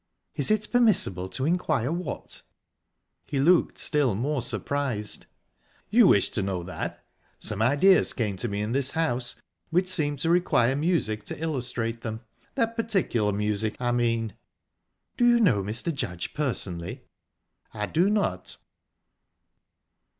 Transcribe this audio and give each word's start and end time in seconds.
"Is 0.35 0.49
it 0.49 0.71
permissible 0.71 1.29
to 1.29 1.45
inquire 1.45 1.91
what?" 1.91 2.41
He 3.27 3.39
looked 3.39 3.77
still 3.77 4.15
more 4.15 4.41
surprised. 4.41 5.27
"You 5.91 6.07
wish 6.07 6.29
to 6.29 6.41
know 6.41 6.63
that?...Some 6.63 7.61
ideas 7.61 8.11
came 8.11 8.35
to 8.37 8.47
me 8.47 8.63
in 8.63 8.71
this 8.71 8.93
house 8.93 9.35
which 9.69 9.87
seemed 9.87 10.17
to 10.21 10.31
require 10.31 10.75
music 10.75 11.23
to 11.25 11.37
illustrate 11.39 12.01
them 12.01 12.21
that 12.55 12.75
particular 12.75 13.31
music, 13.31 13.75
I 13.79 13.91
mean." 13.91 14.33
"Do 15.17 15.25
you 15.29 15.39
know 15.39 15.61
Mr. 15.61 15.93
Judge 15.93 16.33
personally?" 16.33 17.03
"I 17.71 17.85
do 17.85 18.09
not." 18.09 18.57